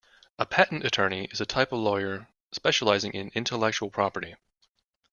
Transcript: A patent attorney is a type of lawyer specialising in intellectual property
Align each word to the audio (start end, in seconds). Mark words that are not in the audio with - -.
A 0.39 0.47
patent 0.47 0.83
attorney 0.83 1.25
is 1.25 1.41
a 1.41 1.45
type 1.45 1.71
of 1.71 1.77
lawyer 1.77 2.27
specialising 2.57 3.11
in 3.11 3.29
intellectual 3.35 3.91
property 3.91 4.33